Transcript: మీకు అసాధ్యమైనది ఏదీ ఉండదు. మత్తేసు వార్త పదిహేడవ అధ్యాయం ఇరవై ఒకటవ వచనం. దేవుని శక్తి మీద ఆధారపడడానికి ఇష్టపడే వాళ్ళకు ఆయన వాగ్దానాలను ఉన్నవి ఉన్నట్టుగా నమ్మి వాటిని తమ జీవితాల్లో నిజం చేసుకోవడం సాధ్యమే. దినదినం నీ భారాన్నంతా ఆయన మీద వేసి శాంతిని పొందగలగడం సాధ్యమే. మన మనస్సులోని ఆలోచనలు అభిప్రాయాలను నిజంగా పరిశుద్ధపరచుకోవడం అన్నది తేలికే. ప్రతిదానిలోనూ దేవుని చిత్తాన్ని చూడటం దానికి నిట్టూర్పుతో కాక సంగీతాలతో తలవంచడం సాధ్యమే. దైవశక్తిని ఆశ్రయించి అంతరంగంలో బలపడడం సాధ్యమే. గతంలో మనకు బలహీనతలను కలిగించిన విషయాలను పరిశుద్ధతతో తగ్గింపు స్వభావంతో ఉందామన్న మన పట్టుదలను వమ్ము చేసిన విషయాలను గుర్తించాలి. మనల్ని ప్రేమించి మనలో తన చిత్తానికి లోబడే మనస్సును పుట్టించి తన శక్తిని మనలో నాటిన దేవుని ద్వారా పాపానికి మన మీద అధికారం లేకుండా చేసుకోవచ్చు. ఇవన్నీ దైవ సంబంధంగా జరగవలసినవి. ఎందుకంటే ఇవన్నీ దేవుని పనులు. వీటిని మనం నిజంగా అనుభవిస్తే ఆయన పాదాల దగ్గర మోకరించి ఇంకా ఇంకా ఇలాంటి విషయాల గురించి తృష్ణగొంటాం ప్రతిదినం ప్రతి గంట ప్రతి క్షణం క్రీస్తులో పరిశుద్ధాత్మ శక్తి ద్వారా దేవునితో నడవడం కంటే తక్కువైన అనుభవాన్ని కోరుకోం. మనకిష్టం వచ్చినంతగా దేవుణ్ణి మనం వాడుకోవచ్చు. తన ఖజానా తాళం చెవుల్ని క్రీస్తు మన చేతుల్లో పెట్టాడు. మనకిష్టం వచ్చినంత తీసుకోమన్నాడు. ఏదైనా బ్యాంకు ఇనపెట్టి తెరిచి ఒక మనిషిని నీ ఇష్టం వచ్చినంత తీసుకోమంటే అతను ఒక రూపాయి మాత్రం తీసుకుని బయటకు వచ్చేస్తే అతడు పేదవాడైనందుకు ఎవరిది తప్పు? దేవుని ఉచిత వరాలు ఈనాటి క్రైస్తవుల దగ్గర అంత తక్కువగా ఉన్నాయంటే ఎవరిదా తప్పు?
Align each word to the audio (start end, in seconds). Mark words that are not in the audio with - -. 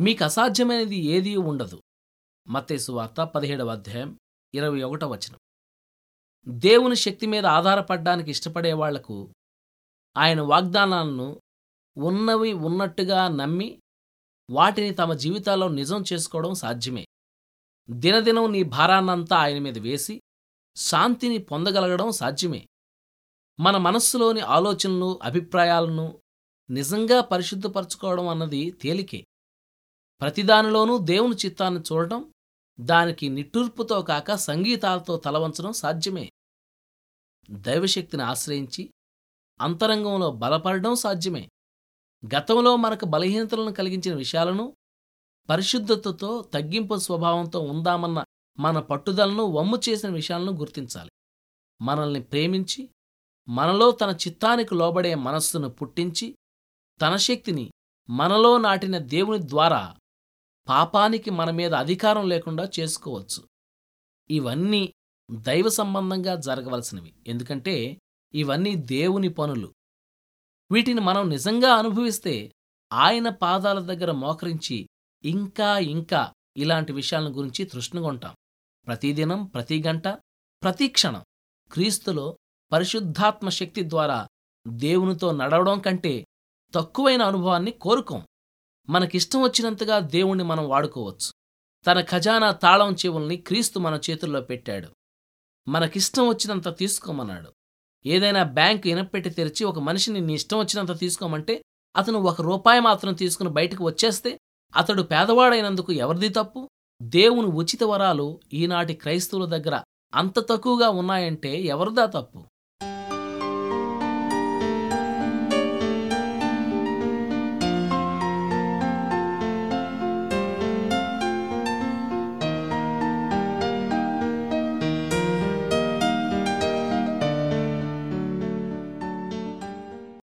మీకు 0.00 0.24
అసాధ్యమైనది 0.24 0.96
ఏదీ 0.96 1.36
ఉండదు. 1.36 1.82
మత్తేసు 2.48 2.92
వార్త 2.92 3.20
పదిహేడవ 3.20 3.68
అధ్యాయం 3.68 4.18
ఇరవై 4.54 4.82
ఒకటవ 4.82 5.12
వచనం. 5.12 5.38
దేవుని 6.48 6.96
శక్తి 6.96 7.26
మీద 7.26 7.46
ఆధారపడడానికి 7.46 8.30
ఇష్టపడే 8.30 8.72
వాళ్ళకు 8.72 9.34
ఆయన 10.16 10.40
వాగ్దానాలను 10.40 11.40
ఉన్నవి 11.96 12.52
ఉన్నట్టుగా 12.52 13.28
నమ్మి 13.28 13.80
వాటిని 14.50 14.94
తమ 14.94 15.14
జీవితాల్లో 15.14 15.68
నిజం 15.68 16.04
చేసుకోవడం 16.12 16.54
సాధ్యమే. 16.54 17.06
దినదినం 17.90 18.52
నీ 18.52 18.62
భారాన్నంతా 18.62 19.36
ఆయన 19.36 19.58
మీద 19.58 19.78
వేసి 19.78 20.20
శాంతిని 20.76 21.38
పొందగలగడం 21.38 22.10
సాధ్యమే. 22.10 22.66
మన 23.60 23.76
మనస్సులోని 23.76 24.40
ఆలోచనలు 24.40 25.20
అభిప్రాయాలను 25.22 26.20
నిజంగా 26.70 27.20
పరిశుద్ధపరచుకోవడం 27.20 28.28
అన్నది 28.28 28.70
తేలికే. 28.70 29.24
ప్రతిదానిలోనూ 30.20 30.98
దేవుని 30.98 31.34
చిత్తాన్ని 31.34 31.80
చూడటం 31.80 32.32
దానికి 32.80 33.28
నిట్టూర్పుతో 33.28 34.02
కాక 34.02 34.34
సంగీతాలతో 34.34 35.16
తలవంచడం 35.16 35.72
సాధ్యమే. 35.72 36.32
దైవశక్తిని 37.50 38.22
ఆశ్రయించి 38.22 38.90
అంతరంగంలో 39.60 40.30
బలపడడం 40.32 40.94
సాధ్యమే. 40.94 41.48
గతంలో 42.36 42.76
మనకు 42.76 43.04
బలహీనతలను 43.04 43.72
కలిగించిన 43.72 44.14
విషయాలను 44.14 44.76
పరిశుద్ధతతో 45.48 46.42
తగ్గింపు 46.42 46.98
స్వభావంతో 46.98 47.60
ఉందామన్న 47.60 48.24
మన 48.58 48.78
పట్టుదలను 48.78 49.44
వమ్ము 49.44 49.80
చేసిన 49.88 50.10
విషయాలను 50.10 50.52
గుర్తించాలి. 50.52 51.10
మనల్ని 51.80 52.22
ప్రేమించి 52.22 52.88
మనలో 53.48 53.90
తన 53.90 54.16
చిత్తానికి 54.26 54.74
లోబడే 54.74 55.14
మనస్సును 55.14 55.68
పుట్టించి 55.68 56.36
తన 57.02 57.16
శక్తిని 57.16 57.70
మనలో 58.10 58.58
నాటిన 58.58 58.98
దేవుని 58.98 59.48
ద్వారా 59.48 59.96
పాపానికి 60.68 61.30
మన 61.30 61.50
మీద 61.50 61.74
అధికారం 61.74 62.28
లేకుండా 62.28 62.68
చేసుకోవచ్చు. 62.80 63.48
ఇవన్నీ 64.30 64.94
దైవ 65.30 65.68
సంబంధంగా 65.68 66.36
జరగవలసినవి. 66.36 67.14
ఎందుకంటే 67.26 67.98
ఇవన్నీ 68.34 68.74
దేవుని 68.74 69.28
పనులు. 69.28 69.74
వీటిని 70.72 71.00
మనం 71.00 71.28
నిజంగా 71.28 71.74
అనుభవిస్తే 71.74 72.52
ఆయన 72.92 73.28
పాదాల 73.28 73.78
దగ్గర 73.80 74.12
మోకరించి 74.12 74.88
ఇంకా 75.24 75.78
ఇంకా 75.78 76.32
ఇలాంటి 76.56 76.92
విషయాల 76.92 77.28
గురించి 77.28 77.64
తృష్ణగొంటాం 77.64 78.34
ప్రతిదినం 78.86 79.46
ప్రతి 79.46 79.82
గంట 79.86 80.08
ప్రతి 80.62 80.88
క్షణం 80.88 81.24
క్రీస్తులో 81.72 82.38
పరిశుద్ధాత్మ 82.72 83.48
శక్తి 83.48 83.88
ద్వారా 83.88 84.28
దేవునితో 84.68 85.32
నడవడం 85.32 85.80
కంటే 85.80 86.26
తక్కువైన 86.74 87.22
అనుభవాన్ని 87.22 87.70
కోరుకోం. 87.70 88.26
మనకిష్టం 88.88 89.42
వచ్చినంతగా 89.42 89.98
దేవుణ్ణి 89.98 90.44
మనం 90.44 90.68
వాడుకోవచ్చు. 90.68 91.32
తన 91.86 92.00
ఖజానా 92.00 92.52
తాళం 92.52 92.92
చెవుల్ని 92.92 93.36
క్రీస్తు 93.36 93.78
మన 93.78 94.00
చేతుల్లో 94.10 94.40
పెట్టాడు. 94.40 94.88
మనకిష్టం 95.68 96.28
వచ్చినంత 96.28 96.76
తీసుకోమన్నాడు. 96.76 97.52
ఏదైనా 98.06 98.42
బ్యాంకు 98.42 98.88
ఇనపెట్టి 98.88 99.30
తెరిచి 99.30 99.64
ఒక 99.64 99.78
మనిషిని 99.78 100.20
నీ 100.20 100.34
ఇష్టం 100.34 100.58
వచ్చినంత 100.58 100.98
తీసుకోమంటే 100.98 101.62
అతను 101.96 102.18
ఒక 102.18 102.40
రూపాయి 102.40 102.80
మాత్రం 102.80 103.14
తీసుకుని 103.14 103.50
బయటకు 103.50 103.84
వచ్చేస్తే 103.84 104.38
అతడు 104.76 105.02
పేదవాడైనందుకు 105.02 105.92
ఎవరిది 105.92 106.28
తప్పు? 106.28 106.68
దేవుని 107.02 107.46
ఉచిత 107.46 107.84
వరాలు 107.84 108.40
ఈనాటి 108.52 108.94
క్రైస్తవుల 108.94 109.44
దగ్గర 109.44 109.82
అంత 110.14 110.38
తక్కువగా 110.38 110.88
ఉన్నాయంటే 110.90 111.60
ఎవరిదా 111.60 112.06
తప్పు? 112.06 112.43